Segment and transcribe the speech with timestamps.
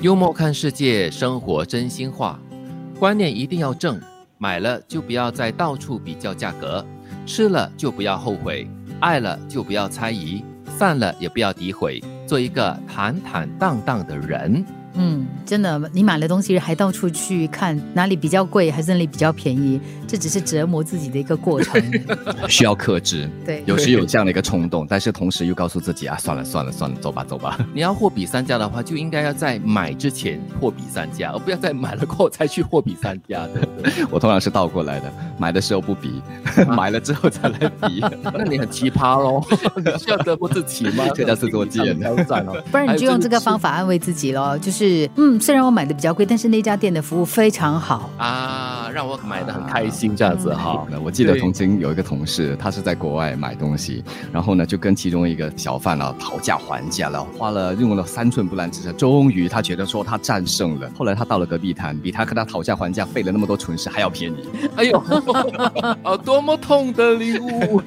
[0.00, 2.38] 幽默看世界，生活真心话，
[3.00, 4.00] 观念一定要正。
[4.38, 6.86] 买了就不要再到处比较价格，
[7.26, 8.70] 吃了就不要后悔，
[9.00, 10.44] 爱了就不要猜疑，
[10.78, 14.64] 散了也不要诋毁，做一个坦坦荡荡的人。
[15.00, 21.80] 嗯，真的，你买了东西还到处去看哪里比较贵，还是哪里比较便宜，这只是折磨自己的一个过程，
[22.50, 23.30] 需要克制。
[23.46, 27.56] 对，有时有这样的一个冲动，但是同时又告诉自己啊，算了算了算了，走吧走吧。
[27.72, 33.68] 你要货比三家的话，就应该要在买之前货比三家，而不要在买了过后再去货比三家的。
[34.10, 36.20] 我通常是倒过来的，买的时候不比，
[36.66, 38.00] 买了之后再来比。
[38.34, 39.40] 那你很奇葩喽，
[39.76, 41.04] 你需要折磨自己吗？
[41.14, 42.62] 这叫自作哦。
[42.72, 44.87] 不然你就用这个方法安慰自己喽，就是。
[44.88, 50.86] 是，嗯，虽然我买的比较贵，但是那家店的服务非常好啊，让我买的很开心，这样子哈。
[51.02, 60.90] 我记得曾经有一个同事，他是在国外买东西，然后呢就跟其中一个小贩啊讨价还价了，花了用了三寸不烂之舌，终于他觉得说他战胜了。
[60.96, 64.36] 后来他到了隔壁摊，比他跟他讨价还价费了那么多唇舌还要便宜。
[64.76, 64.98] 哎呦，
[66.02, 67.82] 啊，多么痛的礼物！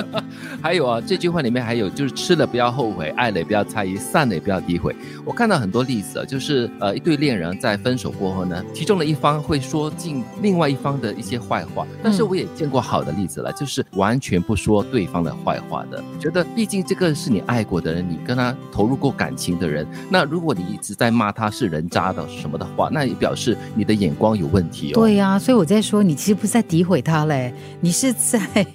[0.62, 4.96] 还有啊，这句话里面还有就是吃了不要后悔，爱了也不要猜疑，散了也不要诋毁。
[5.24, 6.46] 我看到很多例子啊，就是。
[6.46, 16.00] 是呃，一对恋人在分手过后呢，其中的一方会说尽另外一方的一些坏话，但是我也见过好的例子了，就是完全不说对方的坏话的。
[16.20, 24.94] 觉得毕竟这个是你爱过的人，你跟他投入过感情的人，那如果你一直在骂他是人渣的什么的话，那也表示你的眼光有问题哦。
[24.94, 28.38] 对呀，所以我在说，你其实不是在诋毁他嘞，你是在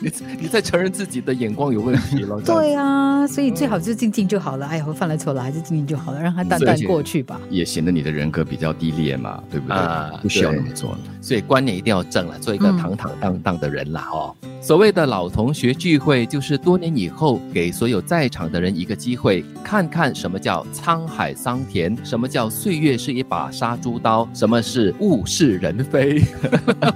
[0.00, 2.40] 你你在承认自己的眼光有问题了。
[2.40, 4.66] 对啊，所以最好就静静就好了。
[4.66, 6.30] 哎呀，我犯了错了，还是静静就好了，让。
[6.30, 9.76] 让它淡淡过去吧，也显得你的人格比较低劣嘛，对不对？
[9.76, 14.36] 啊，不需要那么做，所以观念一定要正了，做一个堂堂荡荡的人啦，哦。
[14.62, 26.22] 所谓的老同学聚会，就是多年以后给所有在场的人一个机会，看看什么叫沧海桑田，什么叫岁月是一把杀猪刀，什么是物是人非。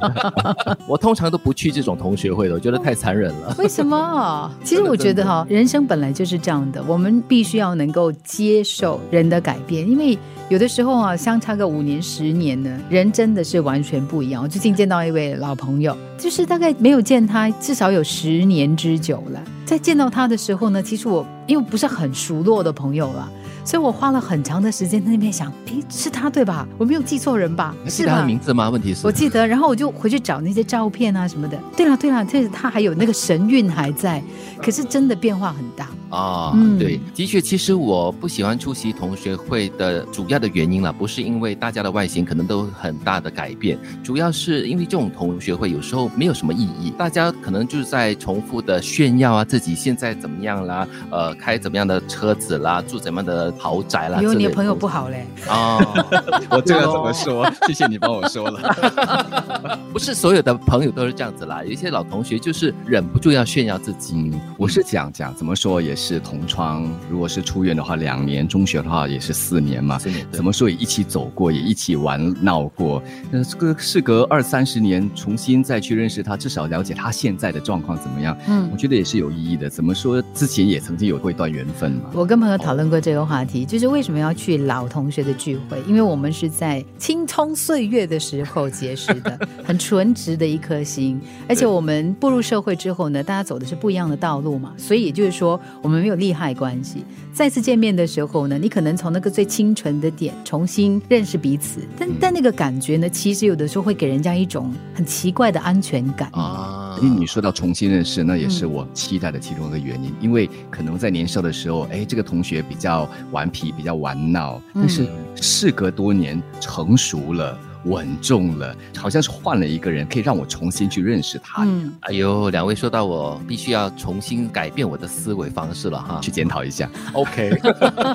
[0.86, 3.56] 我通常都不去这种同学会的，我觉得太残忍了。
[3.58, 4.50] 为什么？
[4.62, 10.18] 其实我觉得哈，人生本来就是这样的，我们必须要能够接受人的改变，因为。
[10.54, 14.40] 有的时候啊，相差个五年、十年呢，人真的是完全不一样。
[14.40, 19.42] 我最近见到一位老朋友，就是大概没有见他至少有十年之久了。
[19.64, 23.30] 在见到他的时候呢，其实我因为不是很熟络的朋友了。
[23.66, 26.68] 所以我花了很长的时间在那边想，诶，是他对吧？
[26.76, 27.74] 我没有记错人吧？
[27.88, 28.68] 是他的名字吗？
[28.68, 31.58] 问题是，我记得，然后我就回去找那些照片啊什么的。
[31.74, 34.22] 对了对了，这他还有那个神韵还在，
[34.62, 36.52] 可是真的变化很大啊。
[36.78, 53.54] 对，的确，其实我不喜欢出席同学会的主要的原因了，不是因为大家的外形可能都很大的改变，主要是因为这种同学会有时候没有什么意义，大家可能就是在重复的炫耀啊，自己现在怎么样啦，呃，开怎么样的车子啦，住怎么样的。
[53.56, 55.80] 豪宅啦，因为你的朋友不好嘞哦！
[56.50, 57.48] 我这个怎么说？
[57.68, 59.78] 谢谢你帮我说了。
[59.92, 64.32] 不是所有的朋友都是这样子啦，有一些老同学就是忍不住要炫耀自己。
[64.58, 69.98] 我是讲讲怎么说也是同窗，如果是出院的话两年，中学的话也是四年嘛。
[69.98, 70.26] 四年。
[70.32, 73.00] 怎么说也一起走过，也一起玩闹过。
[73.30, 78.36] 那这个事隔二三十年，重新再去认识他，至少了解他现在的状况怎么样？
[78.48, 79.70] 嗯，我觉得也是有意义的。
[79.70, 80.20] 怎么说？
[80.34, 82.10] 之前也曾经有过一段缘分嘛。
[82.14, 83.44] 我跟朋友讨论过这个话。
[83.44, 85.78] 题就是为什么要去老同学的聚会？
[85.86, 91.20] 因为我们是在青葱岁月的时候结识的， 很纯直的一颗心。
[91.46, 97.04] 而且我们步入社会之后呢，大家走的是不一样的道路嘛，所以也就是说，我们没有利害关系。
[97.34, 106.83] 再次见面的时候呢，你可能从那个最清纯的点重新认识彼此，但但那个感觉呢，其实有的时候会给人家一种很奇怪的安全感啊。
[107.02, 110.14] 因为你说到重新认识，那也是我期待的其中一个原因。
[110.20, 121.66] 因为可能在年少的时候，哎，这个同学比较顽皮，比较玩闹，但是事隔多年，成熟了，稳重了，好像是换了一个人，可以让我重新去认识他。
[122.00, 126.88] 哎呦，两位说到我必须要重新改变我的思维方式了哈，去检讨一下。
[127.12, 127.50] OK，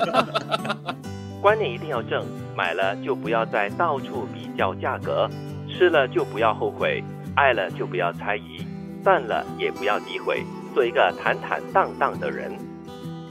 [1.40, 2.24] 观念一定要正，
[2.56, 5.28] 买了就不要再到处比较价格，
[5.68, 7.02] 吃了就不要后悔，
[7.36, 8.64] 爱了就不要猜疑。
[9.02, 10.44] 散了也不要诋毁，
[10.74, 12.52] 做一个坦坦荡荡的人。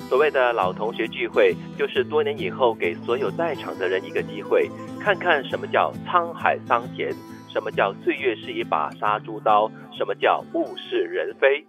[0.10, 4.68] 所谓的老同学聚会，就是多年以后给所有在场的人一个机会，
[5.00, 7.13] 看看什么叫沧海桑田，
[7.48, 11.63] 什么叫岁月是一把杀猪刀，什么叫物是人非。